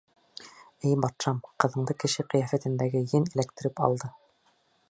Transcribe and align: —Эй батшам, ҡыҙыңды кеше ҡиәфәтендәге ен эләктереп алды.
—Эй 0.91 0.95
батшам, 1.03 1.41
ҡыҙыңды 1.65 1.97
кеше 2.05 2.27
ҡиәфәтендәге 2.33 3.05
ен 3.15 3.31
эләктереп 3.33 3.87
алды. 3.91 4.15